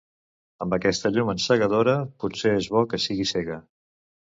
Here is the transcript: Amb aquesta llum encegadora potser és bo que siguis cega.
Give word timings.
Amb 0.65 0.73
aquesta 0.77 1.11
llum 1.19 1.29
encegadora 1.35 1.95
potser 2.25 2.57
és 2.65 2.75
bo 2.77 2.87
que 2.95 3.05
siguis 3.09 3.39
cega. 3.41 3.65